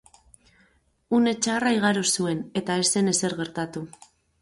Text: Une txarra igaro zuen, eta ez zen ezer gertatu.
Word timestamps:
Une 1.17 1.35
txarra 1.47 1.75
igaro 1.77 2.05
zuen, 2.15 2.43
eta 2.63 2.81
ez 2.85 2.89
zen 2.97 3.15
ezer 3.17 3.41
gertatu. 3.45 3.89